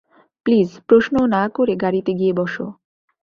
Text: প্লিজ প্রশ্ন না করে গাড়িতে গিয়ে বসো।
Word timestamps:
প্লিজ 0.45 0.69
প্রশ্ন 0.87 1.15
না 1.35 1.43
করে 1.55 1.73
গাড়িতে 1.75 2.11
গিয়ে 2.13 2.33
বসো। 2.33 2.65